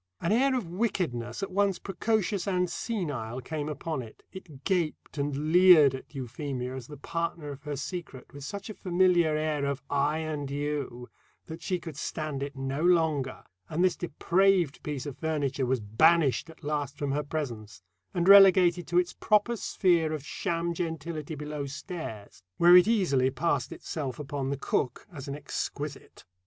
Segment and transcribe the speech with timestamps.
[0.19, 5.51] An air of wickedness, at once precocious and senile, came upon it; it gaped and
[5.53, 9.83] leered at Euphemia as the partner of her secret with such a familiar air of
[9.91, 11.07] "I and you"
[11.45, 16.49] that she could stand it no longer, and this depraved piece of furniture was banished
[16.49, 21.67] at last from her presence, and relegated to its proper sphere of sham gentility below
[21.67, 26.25] stairs, where it easily passed itself upon the cook as an exquisite.